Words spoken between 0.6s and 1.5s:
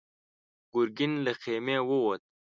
ګرګين له